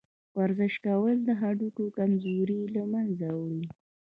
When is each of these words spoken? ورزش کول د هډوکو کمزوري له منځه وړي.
ورزش 0.39 0.73
کول 0.85 1.17
د 1.27 1.29
هډوکو 1.41 1.83
کمزوري 1.97 2.61
له 2.75 2.83
منځه 2.93 3.27
وړي. 3.39 3.63